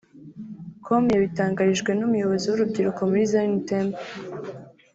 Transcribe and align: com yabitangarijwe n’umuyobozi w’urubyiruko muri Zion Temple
com 0.85 1.03
yabitangarijwe 1.13 1.91
n’umuyobozi 1.95 2.45
w’urubyiruko 2.47 3.01
muri 3.09 3.23
Zion 3.31 3.53
Temple 3.69 4.01